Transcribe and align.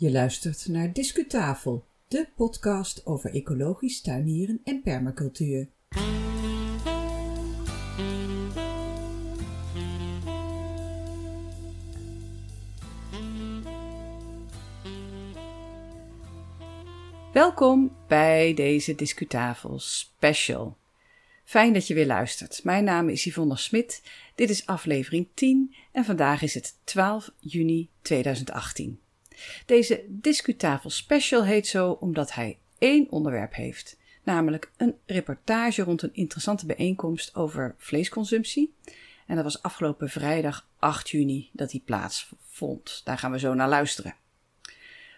Je 0.00 0.10
luistert 0.10 0.68
naar 0.68 0.92
Discutafel, 0.92 1.84
de 2.08 2.28
podcast 2.36 3.06
over 3.06 3.34
ecologisch 3.34 4.00
tuinieren 4.00 4.60
en 4.64 4.82
permacultuur. 4.82 5.68
Welkom 17.32 17.96
bij 18.08 18.54
deze 18.54 18.94
Discutafel 18.94 19.78
special. 19.78 20.76
Fijn 21.44 21.72
dat 21.72 21.86
je 21.86 21.94
weer 21.94 22.06
luistert. 22.06 22.64
Mijn 22.64 22.84
naam 22.84 23.08
is 23.08 23.24
Yvonne 23.24 23.56
Smit. 23.56 24.02
Dit 24.34 24.50
is 24.50 24.66
aflevering 24.66 25.28
10 25.34 25.74
en 25.92 26.04
vandaag 26.04 26.42
is 26.42 26.54
het 26.54 26.78
12 26.84 27.30
juni 27.38 27.88
2018. 28.02 29.00
Deze 29.66 30.04
Discutafel 30.08 30.90
Special 30.90 31.44
heet 31.44 31.66
zo 31.66 31.90
omdat 31.90 32.32
hij 32.32 32.58
één 32.78 33.10
onderwerp 33.10 33.54
heeft, 33.54 33.96
namelijk 34.22 34.70
een 34.76 34.94
reportage 35.06 35.82
rond 35.82 36.02
een 36.02 36.14
interessante 36.14 36.66
bijeenkomst 36.66 37.34
over 37.34 37.74
vleesconsumptie. 37.78 38.74
En 39.26 39.34
dat 39.34 39.44
was 39.44 39.62
afgelopen 39.62 40.08
vrijdag 40.08 40.68
8 40.78 41.10
juni 41.10 41.50
dat 41.52 41.70
die 41.70 41.82
plaatsvond. 41.84 43.00
Daar 43.04 43.18
gaan 43.18 43.30
we 43.30 43.38
zo 43.38 43.54
naar 43.54 43.68
luisteren. 43.68 44.14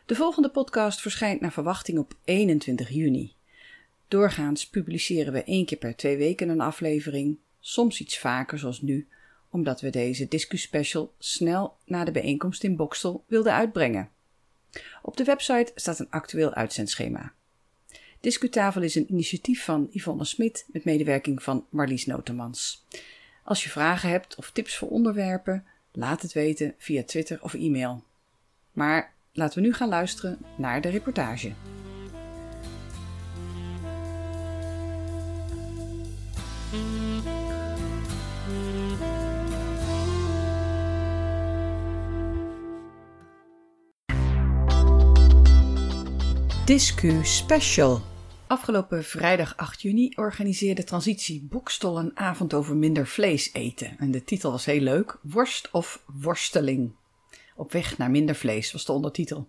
De 0.06 0.14
volgende 0.14 0.50
podcast 0.50 1.00
verschijnt 1.00 1.40
naar 1.40 1.52
verwachting 1.52 1.98
op 1.98 2.14
21 2.24 2.88
juni. 2.88 3.32
Doorgaans 4.08 4.68
publiceren 4.68 5.32
we 5.32 5.44
één 5.44 5.64
keer 5.64 5.78
per 5.78 5.96
twee 5.96 6.16
weken 6.16 6.48
een 6.48 6.60
aflevering, 6.60 7.38
soms 7.60 8.00
iets 8.00 8.18
vaker 8.18 8.58
zoals 8.58 8.80
nu, 8.80 9.08
omdat 9.52 9.80
we 9.80 9.90
deze 9.90 10.28
Discu-special 10.28 11.14
snel 11.18 11.76
na 11.84 12.04
de 12.04 12.10
bijeenkomst 12.10 12.64
in 12.64 12.76
Bokstel 12.76 13.24
wilden 13.26 13.52
uitbrengen. 13.52 14.10
Op 15.02 15.16
de 15.16 15.24
website 15.24 15.72
staat 15.74 15.98
een 15.98 16.10
actueel 16.10 16.54
uitzendschema. 16.54 17.32
Discutafel 18.20 18.82
is 18.82 18.94
een 18.94 19.10
initiatief 19.10 19.64
van 19.64 19.88
Yvonne 19.90 20.24
Smit 20.24 20.66
met 20.72 20.84
medewerking 20.84 21.42
van 21.42 21.66
Marlies 21.70 22.06
Notemans. 22.06 22.84
Als 23.44 23.64
je 23.64 23.70
vragen 23.70 24.08
hebt 24.08 24.34
of 24.34 24.50
tips 24.50 24.76
voor 24.76 24.88
onderwerpen, 24.88 25.66
laat 25.92 26.22
het 26.22 26.32
weten 26.32 26.74
via 26.78 27.02
Twitter 27.04 27.42
of 27.42 27.54
e-mail. 27.54 28.04
Maar 28.72 29.14
laten 29.32 29.60
we 29.60 29.66
nu 29.66 29.74
gaan 29.74 29.88
luisteren 29.88 30.38
naar 30.56 30.80
de 30.80 30.88
reportage. 30.88 31.52
Discu 46.72 47.24
Special. 47.24 48.00
Afgelopen 48.46 49.04
vrijdag 49.04 49.56
8 49.56 49.82
juni 49.82 50.12
organiseerde 50.14 50.84
Transitie 50.84 51.42
Boekstol 51.42 51.98
een 51.98 52.16
avond 52.18 52.54
over 52.54 52.76
minder 52.76 53.06
vlees 53.06 53.52
eten. 53.52 53.98
En 53.98 54.10
de 54.10 54.24
titel 54.24 54.50
was 54.50 54.64
heel 54.64 54.80
leuk: 54.80 55.18
Worst 55.22 55.70
of 55.70 56.02
Worsteling. 56.06 56.92
Op 57.56 57.72
weg 57.72 57.98
naar 57.98 58.10
minder 58.10 58.34
vlees 58.34 58.72
was 58.72 58.84
de 58.84 58.92
ondertitel. 58.92 59.48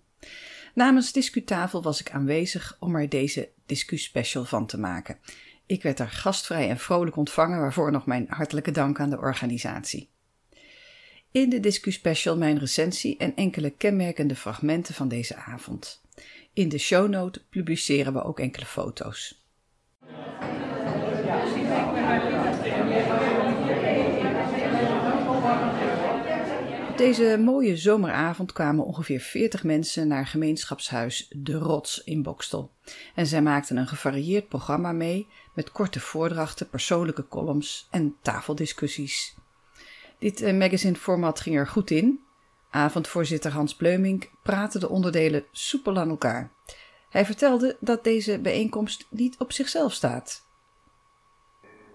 Namens 0.74 1.12
Discutafel 1.12 1.82
was 1.82 2.00
ik 2.00 2.12
aanwezig 2.12 2.78
om 2.80 2.96
er 2.96 3.10
deze 3.10 3.50
Discu 3.66 3.98
Special 3.98 4.46
van 4.46 4.66
te 4.66 4.80
maken. 4.80 5.18
Ik 5.66 5.84
werd 5.84 6.00
er 6.00 6.10
gastvrij 6.10 6.70
en 6.70 6.80
vrolijk 6.80 7.16
ontvangen, 7.16 7.60
waarvoor 7.60 7.92
nog 7.92 8.06
mijn 8.06 8.26
hartelijke 8.30 8.72
dank 8.72 9.00
aan 9.00 9.10
de 9.10 9.20
organisatie. 9.20 10.10
In 11.32 11.50
de 11.50 11.60
Discu 11.60 11.92
Special 11.92 12.38
mijn 12.38 12.60
recensie 12.60 13.18
en 13.18 13.36
enkele 13.36 13.70
kenmerkende 13.70 14.36
fragmenten 14.36 14.94
van 14.94 15.08
deze 15.08 15.36
avond. 15.36 16.03
In 16.54 16.70
de 16.70 16.78
shownote 16.78 17.42
publiceren 17.50 18.14
we 18.14 18.24
ook 18.24 18.40
enkele 18.40 18.66
foto's. 18.66 19.46
Op 26.90 26.98
deze 26.98 27.38
mooie 27.44 27.78
zomeravond 27.78 28.54
kwamen 28.54 28.86
ongeveer 28.86 29.20
40 29.20 29.64
mensen 29.64 30.08
naar 30.08 30.28
gemeenschapshuis 30.28 31.28
De 31.36 31.54
Rots 31.54 32.04
in 32.04 32.24
Bokstel. 32.24 32.72
En 33.16 33.28
zij 33.28 33.42
maakten 33.42 33.78
een 33.78 33.88
gevarieerd 33.88 34.48
programma 34.48 34.92
mee 34.92 35.28
met 35.54 35.72
korte 35.72 36.00
voordrachten, 36.00 36.70
persoonlijke 36.70 37.28
columns 37.28 37.88
en 37.92 38.16
tafeldiscussies. 38.22 39.36
Dit 40.20 40.42
eh, 40.42 40.58
magazine-format 40.58 41.40
ging 41.40 41.56
er 41.58 41.68
goed 41.68 41.92
in 41.92 42.20
Avondvoorzitter 42.74 43.52
Hans 43.52 43.76
Bleumink 43.76 44.30
praatte 44.42 44.80
de 44.80 44.90
onderdelen 44.90 45.46
soepel 45.52 45.98
aan 45.98 46.10
elkaar. 46.10 46.50
Hij 47.10 47.26
vertelde 47.26 47.78
dat 47.80 48.04
deze 48.04 48.40
bijeenkomst 48.40 49.08
niet 49.10 49.40
op 49.40 49.52
zichzelf 49.52 49.94
staat. 49.94 50.46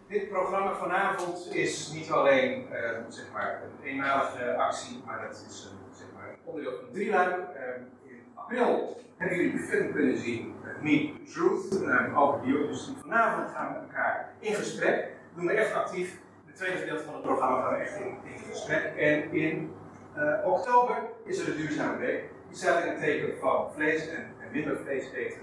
Dit 0.08 0.28
programma 0.28 0.74
vanavond 0.74 1.54
is 1.54 1.92
niet 1.92 2.10
alleen 2.10 2.66
uh, 2.72 2.90
zeg 3.08 3.24
maar 3.32 3.62
een 3.62 3.86
eenmalige 3.86 4.56
actie, 4.56 5.02
maar 5.06 5.26
dat 5.26 5.44
is 5.48 5.64
een, 5.64 5.96
zeg 5.96 6.06
maar, 6.14 6.38
onderdeel 6.44 6.72
van 6.76 6.86
een 6.86 6.92
drieluik. 6.92 7.36
Uh, 7.36 8.10
in 8.10 8.22
april 8.34 9.00
hebben 9.16 9.36
jullie 9.36 9.52
de 9.52 9.62
film 9.62 9.92
kunnen 9.92 10.18
zien, 10.18 10.54
uh, 10.64 10.82
Me 10.82 11.12
Truth, 11.32 11.82
uh, 11.82 12.18
over 12.18 12.40
bio-industrie. 12.40 12.96
Vanavond 13.00 13.50
gaan 13.50 13.66
we 13.66 13.80
met 13.80 13.88
elkaar 13.88 14.32
in 14.38 14.54
gesprek. 14.54 15.08
Doen 15.34 15.46
we 15.46 15.52
echt 15.52 15.74
actief. 15.74 16.18
Het 16.46 16.56
tweede 16.56 16.78
gedeelte 16.78 17.04
van 17.04 17.14
het 17.14 17.22
programma 17.22 17.62
gaan 17.62 17.72
we 17.72 17.84
echt 17.84 18.00
in 18.00 18.38
gesprek. 18.50 18.96
En 18.96 19.32
in 19.32 19.70
uh, 20.16 20.46
oktober 20.46 20.96
is 21.24 21.38
er 21.38 21.44
de 21.44 21.56
duurzame 21.56 21.98
week. 21.98 22.22
Die 22.48 22.56
staat 22.58 22.84
in 22.84 22.90
het 22.90 23.00
teken 23.00 23.38
van 23.40 23.72
vlees 23.74 24.08
en, 24.08 24.16
en 24.16 24.50
minder 24.52 24.76
vlees 24.84 25.04
eten. 25.12 25.40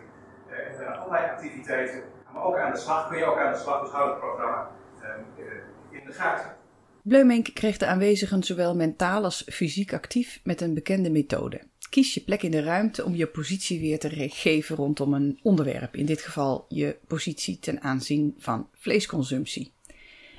Uh, 0.50 0.58
er 0.58 0.76
zijn 0.78 0.88
allerlei 0.88 1.32
activiteiten. 1.32 2.04
Maar 2.34 2.44
ook 2.44 2.58
aan 2.58 2.72
de 2.72 2.78
slag, 2.78 3.08
kun 3.08 3.18
je 3.18 3.26
ook 3.26 3.38
aan 3.38 3.54
de 3.54 3.60
slag, 3.60 3.82
dus 3.82 3.92
houd 3.92 4.10
het 4.10 4.20
programma 4.20 4.72
uh, 5.02 5.46
in 5.90 6.06
de 6.06 6.14
gaten. 6.14 6.56
Bleumink 7.02 7.54
kreeg 7.54 7.78
de 7.78 7.86
aanwezigen 7.86 8.44
zowel 8.44 8.76
mentaal 8.76 9.24
als 9.24 9.44
fysiek 9.52 9.94
actief 9.94 10.40
met 10.44 10.62
een 10.62 10.74
bekende 10.74 11.10
methode. 11.10 11.62
Kies 11.90 12.14
je 12.14 12.22
plek 12.22 12.44
in 12.44 12.52
de 12.52 12.64
ruimte 12.64 13.06
om 13.06 13.16
je 13.16 13.28
positie 13.28 13.80
weer 13.80 14.00
te 14.00 14.30
geven 14.30 14.76
rondom 14.76 15.14
een 15.14 15.40
onderwerp, 15.44 15.96
in 15.96 16.06
dit 16.06 16.22
geval 16.22 16.66
je 16.70 16.98
positie 17.08 17.60
ten 17.60 17.82
aanzien 17.82 18.36
van 18.38 18.70
vleesconsumptie. 18.74 19.74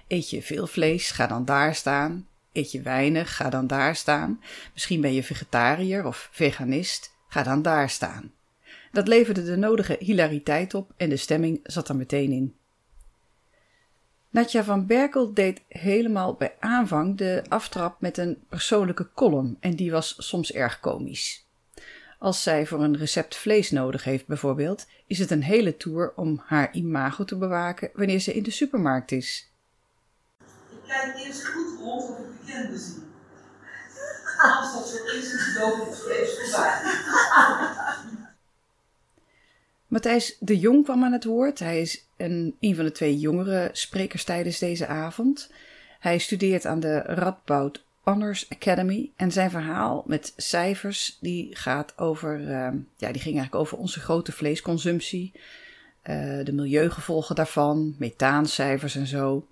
Eet 0.09 0.31
je 0.31 0.43
veel 0.43 0.67
vlees, 0.67 1.11
ga 1.11 1.27
dan 1.27 1.45
daar 1.45 1.75
staan. 1.75 2.27
Eet 2.57 2.73
je 2.73 2.83
weinig, 2.83 3.37
ga 3.37 3.51
dan 3.51 3.67
daar 3.67 3.97
staan. 3.97 4.41
Misschien 4.73 5.01
ben 5.01 5.13
je 5.13 5.23
vegetariër 5.23 6.07
of 6.07 6.29
veganist, 6.33 7.15
ga 7.29 7.43
dan 7.43 7.63
daar 7.63 7.91
staan. 7.91 8.33
Dat 8.93 9.09
leverde 9.09 9.45
de 9.45 9.57
nodige 9.57 9.97
hilariteit 10.01 10.75
op 10.75 10.93
en 10.97 11.09
de 11.09 11.17
stemming 11.17 11.61
zat 11.63 11.89
er 11.89 11.97
meteen 11.97 12.33
in. 12.33 12.55
Natja 14.31 14.65
van 14.65 14.87
Berkel 14.87 15.35
deed 15.35 15.63
helemaal 15.69 16.35
bij 16.35 16.55
aanvang 16.61 17.17
de 17.17 17.43
aftrap 17.49 18.01
met 18.01 18.19
een 18.19 18.45
persoonlijke 18.49 19.09
column 19.15 19.57
en 19.61 19.77
die 19.77 19.91
was 19.91 20.15
soms 20.19 20.53
erg 20.53 20.81
komisch. 20.81 21.47
Als 22.19 22.43
zij 22.43 22.67
voor 22.67 22.83
een 22.83 22.97
recept 22.97 23.37
vlees 23.37 23.71
nodig 23.71 24.05
heeft 24.05 24.27
bijvoorbeeld, 24.27 24.87
is 25.07 25.19
het 25.19 25.31
een 25.31 25.43
hele 25.43 25.77
tour 25.77 26.13
om 26.15 26.43
haar 26.45 26.75
imago 26.75 27.25
te 27.25 27.37
bewaken 27.37 27.91
wanneer 27.95 28.21
ze 28.21 28.35
in 28.35 28.43
de 28.43 28.51
supermarkt 28.51 29.13
is. 29.13 29.51
Ik 30.71 30.77
kijk 30.87 31.17
eerst 31.17 31.47
goed 31.47 31.81
rond 31.81 32.11
of 32.11 32.36
bekenden 32.47 32.79
zie. 32.79 33.03
Als 34.61 34.73
dat 34.73 34.89
zo 34.89 35.05
is, 35.05 35.33
is 35.33 35.55
het 35.55 35.63
ook. 35.63 35.95
Matthijs 39.87 40.37
de 40.41 40.59
Jong 40.59 40.85
kwam 40.85 41.05
aan 41.05 41.13
het 41.13 41.25
woord. 41.25 41.59
Hij 41.59 41.81
is 41.81 42.07
een, 42.17 42.57
een 42.61 42.75
van 42.75 42.85
de 42.85 42.93
twee 42.93 43.19
jongere 43.19 43.69
sprekers 43.73 44.25
tijdens 44.25 44.59
deze 44.59 44.87
avond. 44.87 45.51
Hij 45.99 46.19
studeert 46.19 46.67
aan 46.67 46.81
de 46.81 46.99
Radboud 46.99 47.85
Honors 48.03 48.47
Academy 48.51 49.11
en 49.17 49.33
zijn 49.33 49.51
verhaal 49.51 50.03
met 50.07 50.33
cijfers 50.37 51.19
die 51.21 51.57
gaat 51.57 51.99
over, 51.99 52.41
uh, 52.41 52.49
ja, 52.97 53.13
die 53.13 53.21
ging 53.21 53.37
eigenlijk 53.37 53.55
over 53.55 53.79
onze 53.79 54.01
grote 54.01 54.33
vleesconsumptie, 54.33 55.33
uh, 55.35 56.45
de 56.45 56.53
milieugevolgen 56.53 57.35
daarvan, 57.35 57.95
methaancijfers 57.99 58.95
en 58.95 59.07
zo. 59.07 59.47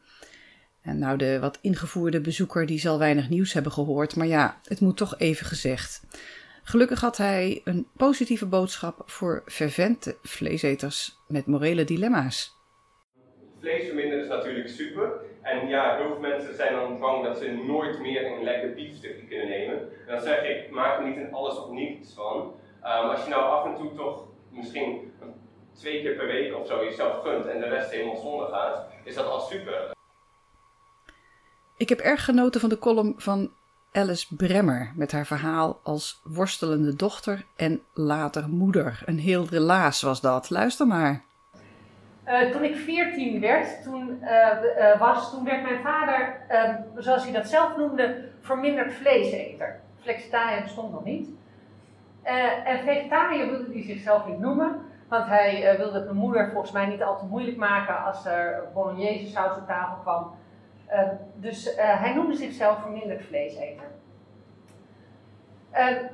En 0.84 0.98
nou, 0.98 1.16
de 1.18 1.38
wat 1.40 1.58
ingevoerde 1.60 2.20
bezoeker 2.20 2.66
die 2.66 2.78
zal 2.78 2.98
weinig 2.98 3.28
nieuws 3.28 3.52
hebben 3.52 3.72
gehoord, 3.72 4.16
maar 4.16 4.26
ja, 4.26 4.60
het 4.64 4.80
moet 4.80 4.96
toch 4.96 5.18
even 5.18 5.46
gezegd. 5.46 6.02
Gelukkig 6.62 7.00
had 7.00 7.16
hij 7.16 7.60
een 7.64 7.86
positieve 7.96 8.46
boodschap 8.46 9.02
voor 9.06 9.42
fervente 9.46 10.16
vleeseters 10.22 11.18
met 11.28 11.46
morele 11.46 11.84
dilemma's. 11.84 12.52
Vlees 13.60 13.86
verminderen 13.86 14.22
is 14.22 14.28
natuurlijk 14.28 14.68
super. 14.68 15.12
En 15.42 15.68
ja, 15.68 15.96
heel 15.96 16.06
veel 16.06 16.20
mensen 16.20 16.54
zijn 16.54 16.74
dan 16.74 16.98
bang 16.98 17.24
dat 17.24 17.38
ze 17.38 17.62
nooit 17.66 18.00
meer 18.00 18.26
een 18.26 18.44
lekker 18.44 18.74
biefstukje 18.74 19.26
kunnen 19.26 19.48
nemen. 19.48 19.78
En 19.78 20.14
dan 20.14 20.20
zeg 20.20 20.42
ik, 20.42 20.70
maak 20.70 20.98
er 20.98 21.06
niet 21.06 21.16
in 21.16 21.32
alles 21.32 21.58
of 21.58 21.70
niets 21.70 22.14
van. 22.14 22.36
Um, 22.82 23.10
als 23.10 23.24
je 23.24 23.30
nou 23.30 23.42
af 23.42 23.64
en 23.66 23.74
toe 23.74 23.94
toch 23.94 24.26
misschien 24.50 25.12
twee 25.72 26.02
keer 26.02 26.14
per 26.14 26.26
week 26.26 26.56
of 26.56 26.66
zo 26.66 26.84
jezelf 26.84 27.22
gunt 27.22 27.46
en 27.46 27.60
de 27.60 27.68
rest 27.68 27.90
helemaal 27.90 28.16
zonder 28.16 28.48
gaat, 28.48 28.86
is 29.04 29.14
dat 29.14 29.26
al 29.26 29.40
super. 29.40 29.93
Ik 31.76 31.88
heb 31.88 31.98
erg 31.98 32.24
genoten 32.24 32.60
van 32.60 32.68
de 32.68 32.78
column 32.78 33.14
van 33.16 33.50
Alice 33.92 34.36
Bremmer 34.36 34.92
met 34.94 35.12
haar 35.12 35.26
verhaal 35.26 35.80
als 35.82 36.20
worstelende 36.24 36.96
dochter 36.96 37.44
en 37.56 37.82
later 37.92 38.48
moeder. 38.48 39.02
Een 39.04 39.18
heel 39.18 39.46
relaas 39.50 40.02
was 40.02 40.20
dat. 40.20 40.50
Luister 40.50 40.86
maar. 40.86 41.22
Uh, 42.26 42.50
toen 42.50 42.62
ik 42.64 42.76
14 42.76 43.40
werd, 43.40 43.82
toen, 43.82 44.18
uh, 44.22 44.28
uh, 44.78 45.00
was, 45.00 45.30
toen 45.30 45.44
werd 45.44 45.62
mijn 45.62 45.82
vader, 45.82 46.36
ehm, 46.48 46.74
zoals 46.96 47.22
hij 47.22 47.32
dat 47.32 47.48
zelf 47.48 47.76
noemde, 47.76 48.28
verminderd 48.40 48.92
vleeseter. 48.92 49.80
Flexitariër 50.00 50.62
bestond 50.62 50.92
nog 50.92 51.04
niet. 51.04 51.28
en 52.64 52.84
vegetariër 52.84 53.50
wilde 53.50 53.72
hij 53.72 53.82
zichzelf 53.82 54.26
niet 54.26 54.38
noemen, 54.38 54.80
want 55.08 55.26
hij 55.26 55.74
wilde 55.78 55.94
het 55.94 56.04
mijn 56.04 56.16
moeder 56.16 56.50
volgens 56.50 56.72
mij 56.72 56.86
niet 56.86 57.02
al 57.02 57.18
te 57.18 57.24
moeilijk 57.24 57.56
maken 57.56 58.04
als 58.04 58.26
er 58.26 58.62
bolognese 58.74 59.30
saus 59.30 59.56
op 59.56 59.66
tafel 59.66 59.96
kwam. 60.02 60.34
Ehm, 60.94 61.14
dus 61.34 61.74
hij 61.76 62.14
noemde 62.14 62.34
zichzelf 62.34 62.80
verminderd 62.80 63.24
vleeseter. 63.24 63.86
Ehm, 65.70 66.04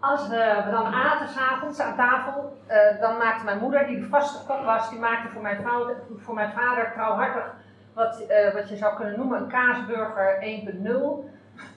als 0.00 0.28
we 0.28 0.64
dan 0.70 0.86
aten 0.86 1.28
s'avonds 1.28 1.80
aan 1.80 1.96
tafel, 1.96 2.56
dan 3.00 3.16
maakte 3.16 3.44
mijn 3.44 3.58
moeder, 3.58 3.86
die 3.86 4.00
de 4.00 4.06
vaste 4.06 4.46
kok 4.46 4.64
was, 4.64 4.90
die 4.90 4.98
maakte 4.98 5.28
voor 5.28 5.42
mijn, 5.42 5.62
vader, 5.62 5.96
voor 6.16 6.34
mijn 6.34 6.52
vader 6.52 6.92
trouwhartig 6.92 7.54
wat, 7.94 8.22
wat 8.54 8.68
je 8.68 8.76
zou 8.76 8.96
kunnen 8.96 9.18
noemen 9.18 9.40
een 9.40 9.48
kaasburger 9.48 10.38
1.0. 10.40 11.30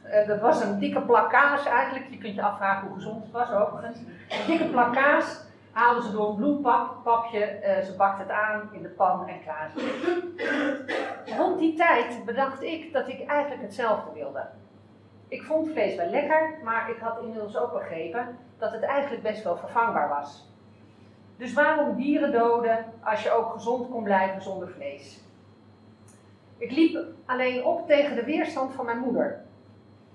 Uh, 0.05 0.27
dat 0.27 0.39
was 0.39 0.61
een 0.61 0.79
dikke 0.79 1.01
plak 1.01 1.29
kaas 1.29 1.65
eigenlijk. 1.65 2.05
Je 2.09 2.17
kunt 2.17 2.35
je 2.35 2.41
afvragen 2.41 2.87
hoe 2.87 2.95
gezond 2.95 3.23
het 3.23 3.31
was 3.31 3.51
overigens. 3.51 3.97
Een 3.99 4.45
dikke 4.47 4.69
plak 4.69 4.93
kaas 4.93 5.43
haalden 5.71 6.03
ze 6.03 6.11
door 6.11 6.29
een 6.29 6.35
bloempapje. 6.35 7.59
Uh, 7.63 7.83
ze 7.83 7.95
bakte 7.97 8.21
het 8.21 8.31
aan 8.31 8.69
in 8.71 8.81
de 8.81 8.89
pan 8.89 9.27
en 9.27 9.41
klaar. 9.41 9.71
Rond 11.37 11.59
die 11.59 11.73
tijd 11.73 12.25
bedacht 12.25 12.61
ik 12.61 12.93
dat 12.93 13.07
ik 13.07 13.25
eigenlijk 13.25 13.61
hetzelfde 13.61 14.11
wilde. 14.13 14.47
Ik 15.27 15.43
vond 15.43 15.69
vlees 15.69 15.95
wel 15.95 16.09
lekker, 16.09 16.59
maar 16.63 16.89
ik 16.89 16.97
had 16.97 17.19
inmiddels 17.19 17.57
ook 17.57 17.73
begrepen 17.73 18.37
dat 18.57 18.71
het 18.71 18.83
eigenlijk 18.83 19.23
best 19.23 19.43
wel 19.43 19.57
vervangbaar 19.57 20.09
was. 20.09 20.49
Dus 21.37 21.53
waarom 21.53 21.95
dieren 21.95 22.31
doden 22.31 22.85
als 23.03 23.23
je 23.23 23.31
ook 23.31 23.51
gezond 23.51 23.89
kon 23.89 24.03
blijven 24.03 24.41
zonder 24.41 24.69
vlees? 24.69 25.21
Ik 26.57 26.71
liep 26.71 27.05
alleen 27.25 27.65
op 27.65 27.87
tegen 27.87 28.15
de 28.15 28.23
weerstand 28.23 28.73
van 28.73 28.85
mijn 28.85 28.99
moeder, 28.99 29.41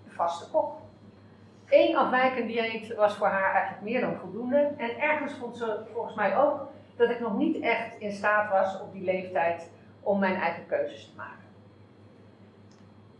de 0.04 0.10
vaste 0.10 0.50
kok. 0.50 0.85
Eén 1.68 1.96
afwijkend 1.96 2.46
dieet 2.46 2.94
was 2.94 3.16
voor 3.16 3.26
haar 3.26 3.52
eigenlijk 3.52 3.82
meer 3.82 4.00
dan 4.00 4.16
voldoende. 4.16 4.72
En 4.76 4.98
ergens 4.98 5.32
vond 5.32 5.56
ze 5.56 5.80
volgens 5.92 6.14
mij 6.14 6.36
ook 6.36 6.68
dat 6.96 7.10
ik 7.10 7.20
nog 7.20 7.36
niet 7.36 7.60
echt 7.60 7.98
in 7.98 8.12
staat 8.12 8.50
was 8.50 8.80
op 8.80 8.92
die 8.92 9.04
leeftijd 9.04 9.70
om 10.02 10.18
mijn 10.18 10.36
eigen 10.36 10.66
keuzes 10.66 11.04
te 11.10 11.16
maken. 11.16 11.44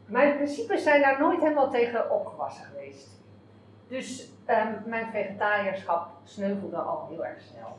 Mijn 0.06 0.34
principes 0.34 0.82
zijn 0.82 1.00
daar 1.00 1.20
nooit 1.20 1.40
helemaal 1.40 1.70
tegen 1.70 2.10
opgewassen 2.10 2.64
geweest. 2.64 3.08
Dus 3.88 4.30
um, 4.46 4.82
mijn 4.84 5.10
vegetariërschap 5.10 6.08
sneuvelde 6.24 6.76
al 6.76 7.06
heel 7.08 7.24
erg 7.24 7.40
snel. 7.40 7.76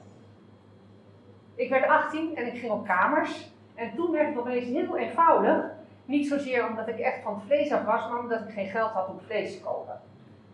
Ik 1.56 1.70
werd 1.70 1.88
18 1.88 2.36
en 2.36 2.48
ik 2.48 2.60
ging 2.60 2.72
op 2.72 2.86
kamers. 2.86 3.52
En 3.76 3.96
toen 3.96 4.12
werd 4.12 4.28
het 4.28 4.38
opeens 4.38 4.66
heel 4.66 4.98
eenvoudig. 4.98 5.66
Niet 6.06 6.28
zozeer 6.28 6.68
omdat 6.68 6.88
ik 6.88 7.00
echt 7.00 7.22
van 7.22 7.42
vlees 7.42 7.72
af 7.72 7.84
was, 7.84 8.10
maar 8.10 8.20
omdat 8.20 8.42
ik 8.42 8.54
geen 8.54 8.70
geld 8.70 8.92
had 8.92 9.10
om 9.10 9.20
vlees 9.20 9.58
te 9.58 9.64
kopen. 9.64 10.02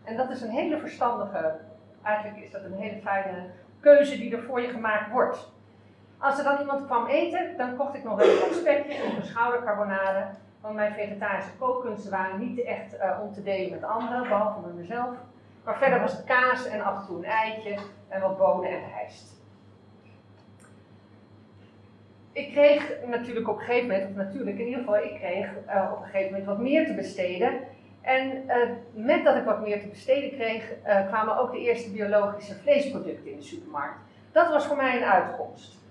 En 0.04 0.16
dat 0.16 0.30
is 0.30 0.42
een 0.42 0.50
hele 0.50 0.78
verstandige, 0.78 1.54
eigenlijk 2.02 2.44
is 2.44 2.50
dat 2.50 2.64
een 2.64 2.78
hele 2.78 3.00
fijne 3.00 3.46
keuze 3.80 4.18
die 4.18 4.36
er 4.36 4.42
voor 4.42 4.60
je 4.60 4.68
gemaakt 4.68 5.10
wordt. 5.10 5.52
Als 6.18 6.38
er 6.38 6.44
dan 6.44 6.60
iemand 6.60 6.86
kwam 6.86 7.06
eten, 7.06 7.56
dan 7.56 7.76
kocht 7.76 7.94
ik 7.94 8.04
nog 8.04 8.22
een 8.22 8.40
wat 8.40 8.54
spekje 8.54 9.02
of 9.04 9.16
een 9.16 9.24
schoudercarbonade. 9.24 10.26
Want 10.60 10.74
mijn 10.74 10.94
vegetarische 10.94 11.56
kookkunsten 11.58 12.10
waren 12.10 12.38
niet 12.38 12.62
echt 12.62 12.94
uh, 12.94 13.18
om 13.22 13.32
te 13.32 13.42
delen 13.42 13.70
met 13.70 13.84
anderen, 13.84 14.22
behalve 14.22 14.60
met 14.66 14.76
mezelf. 14.76 15.14
Maar 15.64 15.78
verder 15.78 16.00
was 16.00 16.12
het 16.12 16.24
kaas 16.24 16.66
en 16.66 16.80
af 16.80 17.00
en 17.00 17.06
toe 17.06 17.16
een 17.16 17.24
eitje 17.24 17.76
en 18.08 18.20
wat 18.20 18.38
bonen 18.38 18.70
en 18.70 18.90
rijst. 18.94 19.32
Ik 22.32 22.52
kreeg 22.52 22.96
natuurlijk 23.06 23.48
op 23.48 23.58
een 23.58 23.64
gegeven 23.64 23.88
moment, 23.88 24.10
of 24.10 24.16
natuurlijk 24.16 24.58
in 24.58 24.66
ieder 24.66 24.78
geval, 24.78 24.96
ik 24.96 25.14
kreeg 25.14 25.50
uh, 25.66 25.90
op 25.92 25.98
een 25.98 26.04
gegeven 26.04 26.30
moment 26.30 26.46
wat 26.46 26.58
meer 26.58 26.86
te 26.86 26.94
besteden. 26.94 27.60
En 28.04 28.44
uh, 28.46 28.54
met 28.92 29.24
dat 29.24 29.36
ik 29.36 29.44
wat 29.44 29.60
meer 29.60 29.80
te 29.80 29.88
besteden 29.88 30.30
kreeg, 30.30 30.72
kwamen 31.06 31.38
ook 31.38 31.52
de 31.52 31.58
eerste 31.58 31.90
biologische 31.90 32.54
vleesproducten 32.54 33.30
in 33.30 33.36
de 33.36 33.42
supermarkt. 33.42 33.98
Dat 34.32 34.48
was 34.48 34.66
voor 34.66 34.76
mij 34.76 34.96
een 34.96 35.08
uitkomst. 35.08 35.82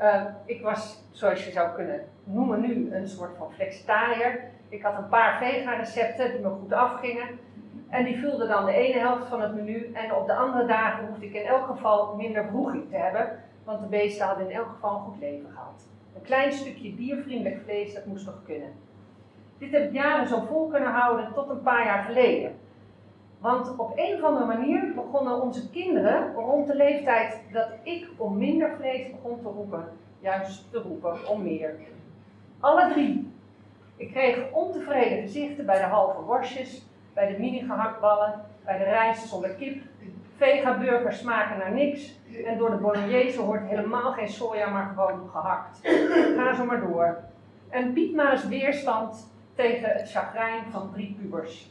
Uh, 0.00 0.24
ik 0.44 0.62
was, 0.62 1.04
zoals 1.10 1.44
je 1.44 1.50
zou 1.50 1.74
kunnen 1.74 2.00
noemen 2.24 2.60
nu, 2.60 2.94
een 2.94 3.08
soort 3.08 3.36
van 3.36 3.52
flexitariër. 3.52 4.40
Ik 4.68 4.82
had 4.82 4.98
een 4.98 5.08
paar 5.08 5.38
vega-recepten 5.38 6.32
die 6.32 6.40
me 6.40 6.48
goed 6.48 6.72
afgingen. 6.72 7.38
En 7.88 8.04
die 8.04 8.18
vulden 8.18 8.48
dan 8.48 8.64
de 8.64 8.72
ene 8.72 8.98
helft 8.98 9.26
van 9.26 9.40
het 9.40 9.54
menu. 9.54 9.90
En 9.92 10.14
op 10.14 10.26
de 10.26 10.34
andere 10.34 10.66
dagen 10.66 11.06
hoefde 11.06 11.26
ik 11.26 11.34
in 11.34 11.46
elk 11.46 11.66
geval 11.66 12.14
minder 12.16 12.44
broeging 12.44 12.90
te 12.90 12.96
hebben. 12.96 13.38
Want 13.64 13.80
de 13.80 13.86
beesten 13.86 14.26
hadden 14.26 14.50
in 14.50 14.56
elk 14.56 14.68
geval 14.68 14.94
een 14.94 15.04
goed 15.04 15.20
leven 15.20 15.50
gehad. 15.50 15.86
Een 16.14 16.22
klein 16.22 16.52
stukje 16.52 16.94
diervriendelijk 16.94 17.62
vlees, 17.64 17.94
dat 17.94 18.06
moest 18.06 18.24
toch 18.24 18.42
kunnen. 18.44 18.72
Dit 19.58 19.72
heb 19.72 19.84
ik 19.84 19.92
jaren 19.92 20.28
zo 20.28 20.40
vol 20.40 20.66
kunnen 20.66 20.92
houden 20.92 21.32
tot 21.34 21.48
een 21.48 21.62
paar 21.62 21.84
jaar 21.84 22.04
geleden. 22.04 22.58
Want 23.38 23.78
op 23.78 23.92
een 23.96 24.14
of 24.14 24.22
andere 24.22 24.46
manier 24.46 24.92
begonnen 24.94 25.42
onze 25.42 25.70
kinderen 25.70 26.34
rond 26.34 26.66
de 26.66 26.76
leeftijd 26.76 27.40
dat 27.52 27.68
ik 27.82 28.08
om 28.16 28.38
minder 28.38 28.70
vlees 28.76 29.10
begon 29.10 29.40
te 29.42 29.48
roepen, 29.48 29.88
juist 30.20 30.70
te 30.70 30.78
roepen 30.78 31.28
om 31.28 31.42
meer. 31.42 31.74
Alle 32.60 32.92
drie. 32.92 33.34
Ik 33.96 34.10
kreeg 34.10 34.52
ontevreden 34.52 35.20
gezichten 35.20 35.66
bij 35.66 35.78
de 35.78 35.84
halve 35.84 36.20
worstjes, 36.20 36.86
bij 37.14 37.32
de 37.32 37.38
mini-gehaktballen, 37.38 38.44
bij 38.64 38.78
de 38.78 38.84
rijst 38.84 39.28
zonder 39.28 39.50
kip. 39.50 39.82
Vega-burgers 40.36 41.18
smaken 41.18 41.58
naar 41.58 41.72
niks. 41.72 42.18
En 42.44 42.58
door 42.58 42.70
de 42.70 42.76
bolognese 42.76 43.40
hoort 43.40 43.68
helemaal 43.68 44.12
geen 44.12 44.28
soja, 44.28 44.70
maar 44.70 44.86
gewoon 44.86 45.28
gehakt. 45.28 45.80
Ga 46.36 46.54
zo 46.54 46.64
maar 46.64 46.80
door. 46.80 47.18
En 47.68 47.92
bied 47.92 48.46
weerstand 48.48 49.34
tegen 49.56 49.88
het 49.88 50.10
chagrijn 50.10 50.64
van 50.70 50.90
drie 50.92 51.16
pubers. 51.20 51.70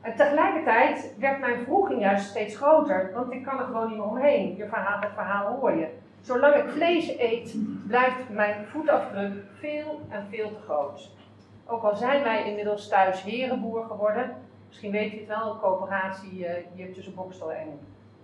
En 0.00 0.16
tegelijkertijd 0.16 1.14
werd 1.18 1.40
mijn 1.40 1.64
vroeging 1.64 2.00
juist 2.00 2.28
steeds 2.28 2.56
groter, 2.56 3.10
want 3.14 3.32
ik 3.32 3.42
kan 3.42 3.58
er 3.58 3.64
gewoon 3.64 3.88
niet 3.88 3.96
meer 3.96 4.06
omheen. 4.06 4.56
Je 4.56 4.66
verhaal, 4.66 5.00
het 5.00 5.12
verhaal 5.14 5.56
hoor 5.56 5.76
je. 5.76 5.88
Zolang 6.20 6.54
ik 6.54 6.68
vlees 6.68 7.18
eet, 7.18 7.56
blijft 7.86 8.28
mijn 8.28 8.66
voetafdruk 8.66 9.32
veel 9.58 10.00
en 10.08 10.26
veel 10.30 10.48
te 10.48 10.60
groot. 10.64 11.10
Ook 11.66 11.82
al 11.82 11.96
zijn 11.96 12.22
wij 12.22 12.48
inmiddels 12.48 12.88
thuis 12.88 13.22
herenboer 13.22 13.84
geworden, 13.84 14.36
misschien 14.68 14.90
weet 14.90 15.10
je 15.10 15.18
het 15.18 15.28
wel, 15.28 15.50
een 15.50 15.58
coöperatie 15.58 16.46
hier 16.74 16.92
tussen 16.92 17.14
Bokstel 17.14 17.52
en 17.52 17.78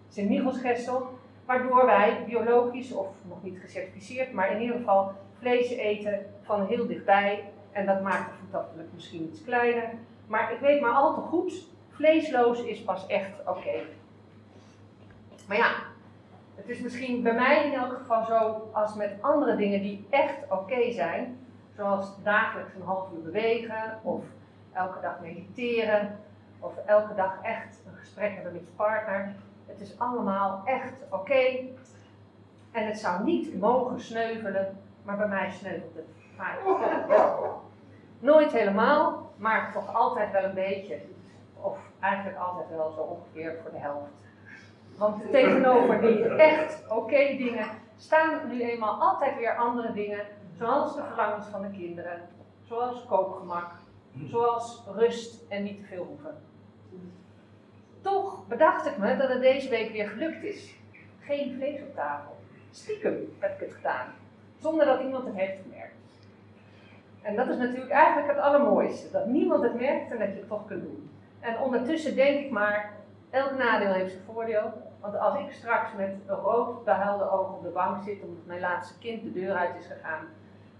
Sint-Michelsgestel, 0.09 1.19
waardoor 1.47 1.87
wij 1.87 2.25
biologisch 2.27 2.93
of 2.93 3.09
nog 3.29 3.43
niet 3.43 3.59
gecertificeerd, 3.61 4.33
maar 4.33 4.53
in 4.53 4.61
ieder 4.61 4.77
geval 4.77 5.13
vlees 5.39 5.71
eten 5.71 6.27
van 6.43 6.67
heel 6.67 6.87
dichtbij. 6.87 7.45
En 7.73 7.87
dat 7.87 8.03
maakt 8.03 8.31
de 8.31 8.37
voetafdruk 8.41 8.87
misschien 8.95 9.29
iets 9.31 9.45
kleiner. 9.45 9.91
Maar 10.27 10.53
ik 10.53 10.59
weet 10.61 10.81
maar 10.81 10.93
al 10.93 11.15
te 11.15 11.21
goed 11.21 11.71
Vleesloos 11.93 12.63
is 12.63 12.83
pas 12.83 13.07
echt 13.07 13.33
oké. 13.47 13.83
Maar 15.49 15.57
ja, 15.57 15.71
het 16.55 16.69
is 16.69 16.81
misschien 16.81 17.23
bij 17.23 17.35
mij 17.35 17.67
in 17.67 17.73
elk 17.73 17.93
geval 17.93 18.25
zo 18.25 18.71
als 18.73 18.95
met 18.95 19.15
andere 19.21 19.57
dingen 19.57 19.81
die 19.83 20.07
echt 20.11 20.39
oké 20.51 20.93
zijn, 20.93 21.39
zoals 21.77 22.23
dagelijks 22.23 22.75
een 22.75 22.83
half 22.83 23.13
uur 23.13 23.23
bewegen, 23.23 23.99
of 24.03 24.25
elke 24.73 25.01
dag 25.01 25.21
mediteren, 25.21 26.19
of 26.61 26.77
elke 26.87 27.15
dag 27.15 27.39
echt 27.43 27.83
een 27.87 27.99
gesprek 27.99 28.35
hebben 28.35 28.53
met 28.53 28.67
je 28.67 28.73
partner. 28.73 29.35
Het 29.67 29.81
is 29.81 29.99
allemaal 29.99 30.63
echt 30.65 31.03
oké. 31.11 31.59
En 32.73 32.87
het 32.87 32.99
zou 32.99 33.25
niet 33.25 33.61
mogen 33.61 34.01
sneuvelen, 34.01 34.79
maar 35.03 35.17
bij 35.17 35.29
mij 35.29 35.51
sneuvelt 35.51 35.95
het 35.95 36.07
vaak. 36.37 36.59
Nooit 38.19 38.53
helemaal, 38.53 39.31
maar 39.37 39.73
toch 39.73 39.95
altijd 39.95 40.33
wel 40.33 40.43
een 40.43 40.55
beetje. 40.55 41.01
Of 41.61 41.79
eigenlijk 42.01 42.39
altijd 42.39 42.69
wel 42.69 42.91
zo 42.91 43.01
ongeveer 43.01 43.59
voor 43.63 43.71
de 43.71 43.79
helft. 43.79 44.13
Want 44.97 45.31
tegenover 45.31 46.01
die 46.01 46.25
echt 46.25 46.91
oké 46.91 47.37
dingen 47.37 47.67
staan 47.97 48.49
nu 48.49 48.63
eenmaal 48.63 49.01
altijd 49.01 49.37
weer 49.37 49.57
andere 49.57 49.93
dingen, 49.93 50.27
zoals 50.59 50.97
de 50.97 51.03
verlangens 51.03 51.47
van 51.47 51.63
de 51.63 51.71
kinderen, 51.71 52.29
zoals 52.63 53.07
koopgemak, 53.07 53.71
zoals 54.25 54.85
rust 54.95 55.45
en 55.49 55.63
niet 55.63 55.79
te 55.81 55.87
veel 55.87 56.05
hoeven. 56.05 56.43
Toch 58.01 58.47
bedacht 58.47 58.87
ik 58.87 58.99
me 58.99 59.17
dat 59.17 59.29
het 59.29 59.41
deze 59.41 59.69
week 59.69 59.93
weer 59.93 60.09
gelukt 60.09 60.43
is. 60.43 60.75
Geen 61.21 61.55
vlees 61.57 61.81
op 61.81 61.95
tafel. 61.95 62.37
Stiekem 62.71 63.37
heb 63.39 63.61
ik 63.61 63.67
het 63.67 63.75
gedaan, 63.75 64.07
zonder 64.63 64.87
dat 64.87 65.01
iemand 65.01 65.25
het 65.25 65.35
heeft 65.35 65.63
gemerkt. 65.63 65.95
En 67.23 67.37
dat 67.37 67.49
is 67.49 67.57
natuurlijk 67.57 67.91
eigenlijk 67.91 68.29
het 68.29 68.39
allermooiste, 68.39 69.11
dat 69.11 69.27
niemand 69.27 69.63
het 69.63 69.75
merkt 69.75 70.11
en 70.11 70.19
dat 70.19 70.29
je 70.29 70.35
het 70.35 70.49
toch 70.49 70.67
kunt 70.67 70.83
doen. 70.83 71.11
En 71.41 71.59
ondertussen 71.59 72.15
denk 72.15 72.45
ik 72.45 72.51
maar, 72.51 72.93
elk 73.31 73.59
nadeel 73.59 73.93
heeft 73.93 74.11
zijn 74.11 74.25
voordeel. 74.25 74.73
Want 75.01 75.19
als 75.19 75.39
ik 75.39 75.53
straks 75.53 75.93
met 75.97 76.15
een 76.27 76.37
rood 76.37 76.85
behuilde 76.85 77.31
oog 77.31 77.53
op 77.53 77.63
de 77.63 77.69
bank 77.69 78.03
zit 78.03 78.23
omdat 78.23 78.47
mijn 78.47 78.61
laatste 78.61 78.99
kind 78.99 79.23
de 79.23 79.33
deur 79.33 79.55
uit 79.55 79.77
is 79.79 79.87
gegaan, 79.87 80.27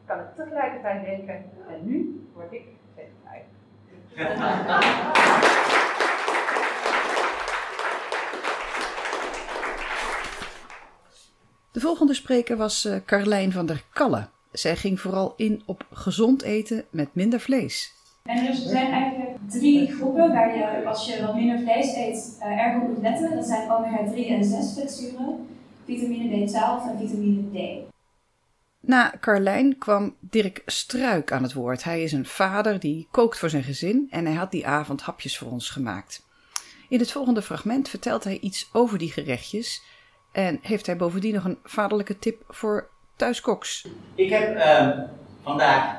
kan 0.07 0.19
ik 0.19 0.35
tegelijkertijd 0.37 1.05
denken, 1.05 1.35
en 1.69 1.81
nu 1.81 2.27
word 2.35 2.53
ik 2.53 2.65
vegetariër. 2.95 3.45
De 11.73 11.81
volgende 11.81 12.15
spreker 12.15 12.57
was 12.57 12.85
uh, 12.85 12.97
Carlijn 13.07 13.53
van 13.53 13.67
der 13.67 13.85
Kalle. 13.93 14.29
Zij 14.53 14.77
ging 14.77 15.01
vooral 15.01 15.35
in 15.37 15.63
op 15.67 15.87
gezond 15.93 16.43
eten 16.43 16.85
met 16.91 17.15
minder 17.15 17.41
vlees. 17.41 17.93
En 18.23 18.47
er 18.47 18.55
zijn 18.55 18.93
eigenlijk 18.93 19.31
drie 19.49 19.93
groepen 19.93 20.29
waar 20.29 20.57
je, 20.57 20.87
als 20.87 21.07
je 21.07 21.23
wat 21.23 21.35
minder 21.35 21.59
vlees 21.59 21.95
eet, 21.97 22.37
uh, 22.39 22.47
erg 22.47 22.83
op 22.83 22.89
moet 22.89 23.03
letten. 23.03 23.35
Dat 23.35 23.47
zijn 23.47 23.71
omega-3 23.71 24.27
en 24.29 24.45
6 24.45 24.73
vetzuren, 24.75 25.47
vitamine 25.85 26.49
B12 26.49 26.91
en 26.91 26.99
vitamine 26.99 27.43
D. 27.53 27.91
Na 28.81 29.13
Carlijn 29.21 29.79
kwam 29.79 30.15
Dirk 30.21 30.63
Struik 30.67 31.33
aan 31.33 31.43
het 31.43 31.53
woord. 31.53 31.85
Hij 31.85 32.03
is 32.03 32.13
een 32.13 32.27
vader 32.27 32.81
die 32.81 33.09
kookt 33.11 33.39
voor 33.39 33.51
zijn 33.51 33.63
gezin 33.63 34.07
en 34.11 34.27
hij 34.27 34.35
had 34.35 34.51
die 34.51 34.67
avond 34.67 35.03
hapjes 35.03 35.39
voor 35.39 35.51
ons 35.51 35.71
gemaakt. 35.71 36.27
In 36.89 36.99
het 36.99 37.13
volgende 37.13 37.43
fragment 37.43 37.89
vertelt 37.89 38.25
hij 38.25 38.39
iets 38.39 38.69
over 38.73 38.99
die 38.99 39.11
gerechtjes 39.11 39.83
en 40.33 40.59
heeft 40.63 40.87
hij 40.87 40.97
bovendien 40.97 41.35
nog 41.35 41.45
een 41.45 41.59
vaderlijke 41.65 42.19
tip 42.19 42.45
voor 42.49 42.89
thuiskoks. 43.17 43.89
Ik 44.15 44.31
heb 44.31 44.57
uh, 44.57 44.99
vandaag 45.43 45.97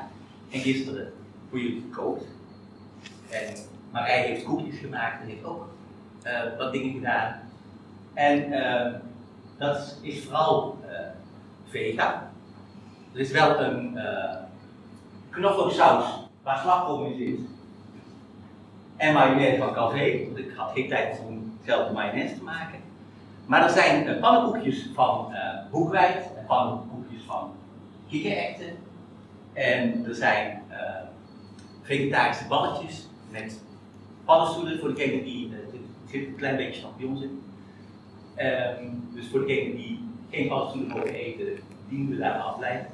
en 0.50 0.60
gisteren 0.60 1.12
voor 1.50 1.58
jullie 1.58 1.84
gekookt. 1.90 2.24
En 3.30 3.54
Marij 3.92 4.22
heeft 4.22 4.44
koekjes 4.44 4.78
gemaakt 4.78 5.22
en 5.22 5.28
heeft 5.28 5.44
ook 5.44 5.68
uh, 6.24 6.58
wat 6.58 6.72
dingen 6.72 6.92
gedaan. 6.92 7.40
En 8.14 8.52
uh, 8.52 8.92
dat 9.58 9.98
is 10.02 10.24
vooral 10.24 10.78
uh, 10.84 10.98
vega. 11.68 12.32
Er 13.12 13.20
is 13.20 13.30
wel 13.30 13.60
een 13.60 13.98
knoflooksaus 15.30 16.04
waar 16.42 16.58
slagroom 16.58 17.04
in 17.04 17.16
zit. 17.16 17.40
En 18.96 19.12
mayonaise 19.14 19.58
van 19.58 19.72
Calvé, 19.72 20.04
ik 20.04 20.52
had 20.56 20.72
geen 20.72 20.88
tijd 20.88 21.20
om 21.28 21.58
zelf 21.64 21.92
mayonaise 21.92 22.34
te 22.34 22.42
maken. 22.42 22.83
Maar 23.46 23.62
er 23.62 23.70
zijn 23.70 24.18
pannenkoekjes 24.20 24.88
van 24.94 25.34
boekweit, 25.70 26.30
en 26.36 26.44
pannenkoekjes 26.46 27.22
van 27.26 27.52
kikkererwten. 28.08 28.76
En 29.52 30.04
er 30.06 30.14
zijn 30.14 30.62
vegetarische 31.82 32.46
balletjes 32.46 33.08
met 33.30 33.60
paddenstoelen 34.24 34.78
voor 34.78 34.94
degene 34.94 35.22
die, 35.22 35.48
uh, 35.48 35.54
er 35.54 35.64
zit 36.10 36.26
een 36.26 36.36
klein 36.36 36.56
beetje 36.56 36.82
champignons 36.82 37.22
in. 37.22 37.42
Um, 38.38 39.08
dus 39.14 39.28
voor 39.28 39.46
degene 39.46 39.74
die 39.74 40.08
geen 40.30 40.48
paddenstoelen 40.48 40.96
mogen 40.96 41.14
eten, 41.14 41.46
dienen 41.88 42.10
we 42.10 42.16
daar 42.16 42.38
afleiden. 42.38 42.86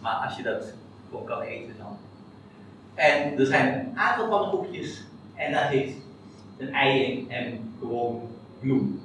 Maar 0.00 0.14
als 0.14 0.36
je 0.36 0.42
dat 0.42 0.74
gewoon 1.08 1.24
kan 1.24 1.40
eten 1.40 1.74
dan. 1.78 1.96
En 2.94 3.38
er 3.38 3.46
zijn 3.46 3.74
een 3.74 3.98
aantal 3.98 4.28
pannenkoekjes 4.28 5.04
en 5.34 5.52
daar 5.52 5.72
zit 5.72 5.96
een 6.58 6.72
ei 6.72 7.02
in 7.02 7.30
en 7.30 7.74
gewoon 7.78 8.28
bloem. 8.60 9.00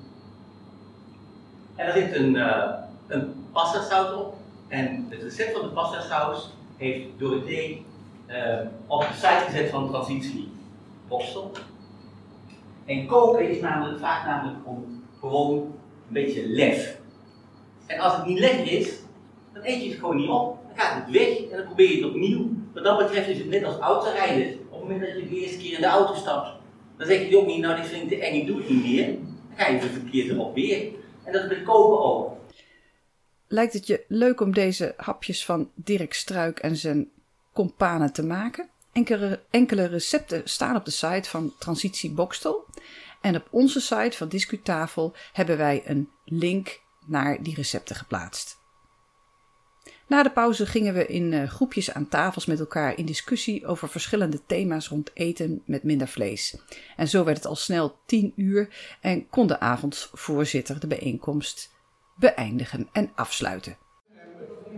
En 1.77 1.85
er 1.85 1.93
zit 1.93 2.15
een, 2.15 2.35
uh, 2.35 2.69
een 3.07 3.33
op. 4.15 4.35
En 4.67 5.05
het 5.09 5.23
recept 5.23 5.57
van 5.57 5.61
de 5.61 5.73
pasta 5.73 6.01
saus 6.01 6.49
heeft 6.77 7.05
Dorothee 7.17 7.85
uh, 8.29 8.35
op 8.87 9.01
de 9.01 9.13
site 9.13 9.43
gezet 9.45 9.69
van 9.69 9.89
Transitie 9.89 10.51
Borstel. 11.07 11.51
En 12.85 13.05
koken 13.05 13.49
is 13.49 13.59
namelijk 13.59 13.99
vaak 13.99 14.25
namelijk 14.25 14.57
om 14.63 15.03
gewoon 15.19 15.57
een 15.57 15.73
beetje 16.13 16.47
lef. 16.47 16.97
En 17.85 17.99
als 17.99 18.15
het 18.15 18.25
niet 18.25 18.39
lekker 18.39 18.71
is, 18.71 18.95
dan 19.53 19.63
eet 19.65 19.83
je 19.83 19.89
het 19.89 19.99
gewoon 19.99 20.17
niet 20.17 20.29
op. 20.29 20.57
Dan 20.67 20.85
gaat 20.85 21.03
het 21.03 21.13
weg 21.13 21.37
en 21.51 21.57
dan 21.57 21.65
probeer 21.65 21.89
je 21.89 21.95
het 21.95 22.05
opnieuw. 22.05 22.49
Wat 22.73 22.83
dat 22.83 22.97
betreft 22.97 23.27
is 23.27 23.37
het 23.37 23.49
net 23.49 23.63
als 23.63 23.77
autorijden. 23.77 24.59
Op 24.69 24.79
het 24.79 24.89
moment 24.89 25.01
dat 25.01 25.09
je 25.09 25.29
de 25.29 25.39
eerste 25.39 25.57
keer 25.57 25.73
in 25.73 25.81
de 25.81 25.87
auto 25.87 26.13
stapt, 26.13 26.49
dan 26.97 27.07
zeg 27.07 27.29
je 27.29 27.37
ook 27.37 27.47
niet, 27.47 27.61
nou 27.61 27.75
dit 27.75 27.87
vind 27.87 28.11
ik 28.11 28.19
te 28.19 28.25
eng, 28.25 28.35
ik 28.35 28.47
doe 28.47 28.57
het 28.57 28.69
niet 28.69 28.83
meer. 28.83 29.05
Dan 29.05 29.55
ga 29.55 29.67
je 29.67 29.79
de 29.79 29.87
verkeerde 29.87 30.39
op 30.39 30.55
weer. 30.55 30.89
En 31.27 31.33
dat 31.33 31.51
is 31.51 31.63
koken 31.63 32.03
ook. 32.03 32.37
Lijkt 33.47 33.73
het 33.73 33.87
je 33.87 34.03
leuk 34.07 34.41
om 34.41 34.53
deze 34.53 34.93
hapjes 34.97 35.45
van 35.45 35.71
Dirk 35.75 36.13
Struik 36.13 36.59
en 36.59 36.75
zijn 36.75 37.09
companen 37.53 38.13
te 38.13 38.23
maken. 38.23 38.69
Enkele, 38.91 39.43
enkele 39.49 39.85
recepten 39.85 40.41
staan 40.45 40.75
op 40.75 40.85
de 40.85 40.91
site 40.91 41.29
van 41.29 41.53
Transitie 41.59 42.11
Bokstel. 42.11 42.65
En 43.21 43.35
op 43.35 43.47
onze 43.49 43.81
site 43.81 44.17
van 44.17 44.27
Discutafel 44.27 45.13
hebben 45.33 45.57
wij 45.57 45.81
een 45.85 46.09
link 46.25 46.81
naar 47.05 47.43
die 47.43 47.55
recepten 47.55 47.95
geplaatst. 47.95 48.56
Na 50.07 50.23
de 50.23 50.29
pauze 50.29 50.65
gingen 50.65 50.93
we 50.93 51.05
in 51.05 51.31
uh, 51.31 51.49
groepjes 51.49 51.93
aan 51.93 52.07
tafels 52.09 52.45
met 52.45 52.59
elkaar 52.59 52.97
in 52.97 53.05
discussie 53.05 53.65
over 53.65 53.89
verschillende 53.89 54.39
thema's 54.45 54.87
rond 54.87 55.11
eten 55.13 55.61
met 55.65 55.83
minder 55.83 56.07
vlees. 56.07 56.57
En 56.95 57.07
zo 57.07 57.23
werd 57.23 57.37
het 57.37 57.45
al 57.45 57.55
snel 57.55 57.97
tien 58.05 58.33
uur 58.35 58.69
en 59.01 59.29
kon 59.29 59.47
de 59.47 59.59
avondvoorzitter 59.59 60.79
de 60.79 60.87
bijeenkomst 60.87 61.75
beëindigen 62.15 62.87
en 62.91 63.11
afsluiten 63.15 63.77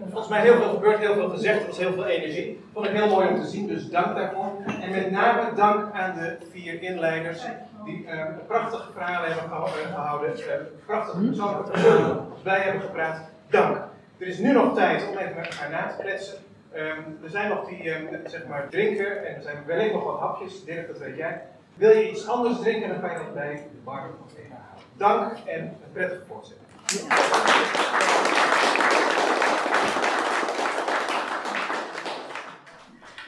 volgens 0.10 0.30
mij 0.30 0.42
heel 0.42 0.56
veel 0.56 0.70
gebeurd, 0.70 1.00
heel 1.00 1.14
veel 1.14 1.30
gezegd, 1.30 1.62
er 1.62 1.68
was 1.68 1.78
heel 1.78 1.94
veel 1.94 2.06
energie. 2.06 2.64
Vond 2.74 2.86
ik 2.86 2.92
heel 2.92 3.10
mooi 3.10 3.28
om 3.28 3.42
te 3.42 3.48
zien, 3.48 3.68
dus 3.68 3.90
dank 3.90 4.16
daarvoor. 4.16 4.52
En 4.82 4.92
met 4.92 5.12
name 5.12 5.56
dank 5.56 5.94
aan 5.94 6.16
de 6.16 6.38
vier 6.52 6.82
inleiders 6.82 7.42
die 7.86 8.06
uh, 8.06 8.26
prachtige 8.48 8.92
verhalen 8.92 9.30
hebben 9.30 9.58
eh, 9.58 9.94
gehouden, 9.94 10.40
uh, 10.40 10.46
prachtige 10.86 11.26
persoonlijke 11.26 11.80
verhalen 11.80 12.28
wij 12.44 12.60
hebben 12.60 12.82
gepraat. 12.82 13.30
Dank. 13.50 13.89
Er 14.20 14.28
is 14.28 14.38
nu 14.38 14.52
nog 14.52 14.76
tijd 14.76 15.08
om 15.08 15.18
even 15.18 15.36
met 15.36 15.48
elkaar 15.48 15.70
na 15.70 15.88
te 15.88 16.02
kletsen. 16.02 16.38
Um, 16.76 17.20
er 17.24 17.30
zijn 17.30 17.50
nog 17.50 17.68
die 17.68 17.90
um, 17.90 18.08
zeg 18.26 18.48
maar 18.48 18.70
drinken 18.70 19.28
en 19.28 19.36
er 19.36 19.42
zijn 19.42 19.66
wellicht 19.66 19.94
nog 19.94 20.04
wat 20.04 20.20
hapjes. 20.20 20.64
Dirk, 20.64 20.88
dat 20.88 20.98
weet 20.98 21.18
jij. 21.18 21.42
Wil 21.74 21.90
je 21.90 22.12
iets 22.12 22.28
anders 22.28 22.60
drinken, 22.60 22.90
dan 22.90 23.00
kan 23.00 23.12
je 23.12 23.18
dat 23.18 23.34
bij 23.34 23.54
de 23.54 23.78
bar 23.84 24.02
nog 24.20 24.30
even 24.38 24.52
halen. 24.52 24.84
Dank 24.98 25.38
en 25.46 25.62
een 25.62 25.92
prettige 25.94 26.22
voortzetting. 26.28 26.68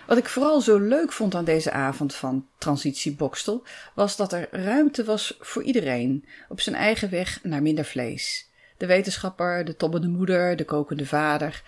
Wat 0.08 0.18
ik 0.18 0.30
vooral 0.30 0.62
zo 0.62 0.78
leuk 0.78 1.12
vond 1.12 1.36
aan 1.36 1.46
deze 1.46 1.72
avond 1.72 2.16
van 2.16 2.48
Transitie 2.58 3.16
Bokstel, 3.16 3.64
was 3.94 4.16
dat 4.16 4.34
er 4.34 4.48
ruimte 4.52 5.04
was 5.04 5.38
voor 5.40 5.64
iedereen 5.64 6.26
op 6.50 6.62
zijn 6.62 6.76
eigen 6.76 7.10
weg 7.10 7.40
naar 7.44 7.62
minder 7.62 7.86
vlees. 7.86 8.51
De 8.82 8.88
wetenschapper, 8.88 9.66
de 9.66 9.76
tobbende 9.76 10.08
moeder, 10.08 10.56
de 10.56 10.66
kokende 10.66 11.06
vader. 11.06 11.64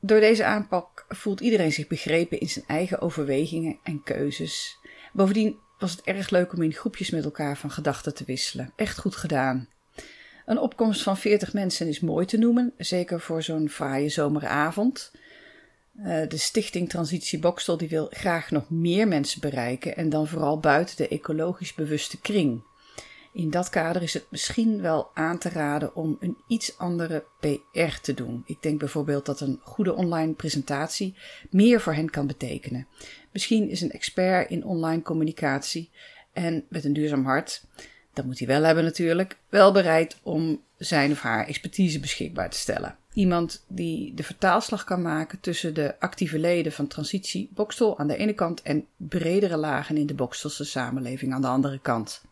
Door 0.00 0.20
deze 0.20 0.44
aanpak 0.44 1.04
voelt 1.08 1.40
iedereen 1.40 1.72
zich 1.72 1.86
begrepen 1.86 2.40
in 2.40 2.48
zijn 2.48 2.64
eigen 2.66 3.00
overwegingen 3.00 3.78
en 3.82 4.02
keuzes. 4.02 4.78
Bovendien 5.12 5.56
was 5.78 5.90
het 5.90 6.02
erg 6.02 6.30
leuk 6.30 6.52
om 6.52 6.62
in 6.62 6.72
groepjes 6.72 7.10
met 7.10 7.24
elkaar 7.24 7.56
van 7.56 7.70
gedachten 7.70 8.14
te 8.14 8.24
wisselen. 8.24 8.72
Echt 8.76 8.98
goed 8.98 9.16
gedaan. 9.16 9.68
Een 10.44 10.58
opkomst 10.58 11.02
van 11.02 11.16
40 11.16 11.52
mensen 11.52 11.88
is 11.88 12.00
mooi 12.00 12.26
te 12.26 12.38
noemen, 12.38 12.72
zeker 12.78 13.20
voor 13.20 13.42
zo'n 13.42 13.68
fraaie 13.68 14.08
zomeravond. 14.08 15.12
Uh, 15.98 16.28
de 16.28 16.36
stichting 16.36 16.88
Transitie 16.88 17.38
Bokstel 17.38 17.76
die 17.76 17.88
wil 17.88 18.06
graag 18.10 18.50
nog 18.50 18.70
meer 18.70 19.08
mensen 19.08 19.40
bereiken 19.40 19.96
en 19.96 20.08
dan 20.08 20.26
vooral 20.26 20.60
buiten 20.60 20.96
de 20.96 21.08
ecologisch 21.08 21.74
bewuste 21.74 22.20
kring. 22.20 22.62
In 23.36 23.50
dat 23.50 23.68
kader 23.68 24.02
is 24.02 24.14
het 24.14 24.26
misschien 24.30 24.80
wel 24.80 25.10
aan 25.14 25.38
te 25.38 25.48
raden 25.48 25.94
om 25.94 26.16
een 26.20 26.36
iets 26.48 26.78
andere 26.78 27.24
PR 27.40 28.00
te 28.02 28.14
doen. 28.14 28.42
Ik 28.46 28.62
denk 28.62 28.78
bijvoorbeeld 28.78 29.26
dat 29.26 29.40
een 29.40 29.60
goede 29.62 29.94
online 29.94 30.32
presentatie 30.32 31.14
meer 31.50 31.80
voor 31.80 31.94
hen 31.94 32.10
kan 32.10 32.26
betekenen. 32.26 32.86
Misschien 33.32 33.70
is 33.70 33.80
een 33.80 33.90
expert 33.90 34.50
in 34.50 34.64
online 34.64 35.02
communicatie 35.02 35.90
en 36.32 36.64
met 36.68 36.84
een 36.84 36.92
duurzaam 36.92 37.24
hart, 37.24 37.64
dat 38.12 38.24
moet 38.24 38.38
hij 38.38 38.48
wel 38.48 38.62
hebben 38.62 38.84
natuurlijk, 38.84 39.38
wel 39.48 39.72
bereid 39.72 40.18
om 40.22 40.62
zijn 40.76 41.10
of 41.10 41.20
haar 41.20 41.46
expertise 41.46 42.00
beschikbaar 42.00 42.50
te 42.50 42.58
stellen. 42.58 42.96
Iemand 43.12 43.64
die 43.68 44.14
de 44.14 44.22
vertaalslag 44.22 44.84
kan 44.84 45.02
maken 45.02 45.40
tussen 45.40 45.74
de 45.74 46.00
actieve 46.00 46.38
leden 46.38 46.72
van 46.72 46.86
Transitie 46.86 47.50
Bokstel 47.54 47.98
aan 47.98 48.06
de 48.06 48.16
ene 48.16 48.34
kant 48.34 48.62
en 48.62 48.86
bredere 48.96 49.56
lagen 49.56 49.96
in 49.96 50.06
de 50.06 50.14
Bokstelse 50.14 50.64
samenleving 50.64 51.32
aan 51.32 51.40
de 51.40 51.48
andere 51.48 51.78
kant. 51.78 52.25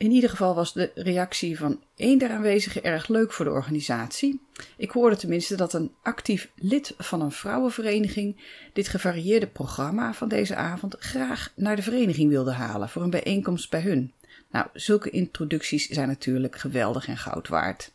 In 0.00 0.10
ieder 0.10 0.30
geval 0.30 0.54
was 0.54 0.72
de 0.72 0.90
reactie 0.94 1.58
van 1.58 1.82
één 1.96 2.18
der 2.18 2.30
aanwezigen 2.30 2.84
erg 2.84 3.08
leuk 3.08 3.32
voor 3.32 3.44
de 3.44 3.50
organisatie. 3.50 4.40
Ik 4.76 4.90
hoorde 4.90 5.16
tenminste 5.16 5.56
dat 5.56 5.72
een 5.72 5.94
actief 6.02 6.50
lid 6.54 6.94
van 6.98 7.20
een 7.20 7.32
vrouwenvereniging 7.32 8.40
dit 8.72 8.88
gevarieerde 8.88 9.46
programma 9.46 10.12
van 10.12 10.28
deze 10.28 10.54
avond 10.54 10.96
graag 10.98 11.52
naar 11.56 11.76
de 11.76 11.82
vereniging 11.82 12.30
wilde 12.30 12.52
halen 12.52 12.88
voor 12.88 13.02
een 13.02 13.10
bijeenkomst 13.10 13.70
bij 13.70 13.80
hun. 13.80 14.12
Nou, 14.50 14.66
zulke 14.72 15.10
introducties 15.10 15.86
zijn 15.86 16.08
natuurlijk 16.08 16.58
geweldig 16.58 17.08
en 17.08 17.18
goud 17.18 17.48
waard. 17.48 17.92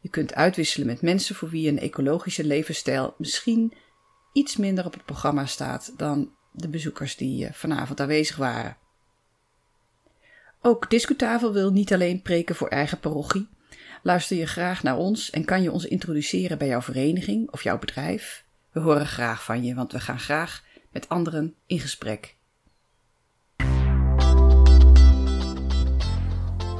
Je 0.00 0.08
kunt 0.08 0.34
uitwisselen 0.34 0.86
met 0.86 1.02
mensen 1.02 1.34
voor 1.34 1.48
wie 1.48 1.68
een 1.68 1.78
ecologische 1.78 2.44
levensstijl 2.44 3.14
misschien 3.18 3.72
iets 4.32 4.56
minder 4.56 4.84
op 4.84 4.92
het 4.92 5.04
programma 5.04 5.46
staat 5.46 5.92
dan 5.96 6.34
de 6.52 6.68
bezoekers 6.68 7.16
die 7.16 7.46
eh, 7.46 7.52
vanavond 7.52 8.00
aanwezig 8.00 8.36
waren. 8.36 8.76
Ook 10.66 10.90
Discutabel 10.90 11.52
wil 11.52 11.72
niet 11.72 11.92
alleen 11.92 12.22
preken 12.22 12.54
voor 12.54 12.68
eigen 12.68 13.00
parochie. 13.00 13.48
Luister 14.02 14.36
je 14.36 14.46
graag 14.46 14.82
naar 14.82 14.96
ons 14.96 15.30
en 15.30 15.44
kan 15.44 15.62
je 15.62 15.72
ons 15.72 15.84
introduceren 15.84 16.58
bij 16.58 16.66
jouw 16.66 16.82
vereniging 16.82 17.50
of 17.50 17.62
jouw 17.62 17.78
bedrijf? 17.78 18.44
We 18.72 18.80
horen 18.80 19.06
graag 19.06 19.44
van 19.44 19.64
je, 19.64 19.74
want 19.74 19.92
we 19.92 20.00
gaan 20.00 20.20
graag 20.20 20.64
met 20.92 21.08
anderen 21.08 21.54
in 21.66 21.80
gesprek. 21.80 22.36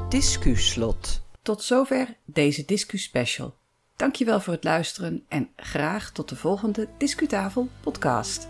Discuslot. 0.09 1.21
Tot 1.41 1.63
zover 1.63 2.15
deze 2.25 2.65
Discus 2.65 3.03
Special. 3.03 3.55
Dankjewel 3.95 4.39
voor 4.39 4.53
het 4.53 4.63
luisteren 4.63 5.23
en 5.27 5.49
graag 5.55 6.11
tot 6.11 6.29
de 6.29 6.35
volgende 6.35 6.87
Discutafel 6.97 7.67
podcast. 7.81 8.47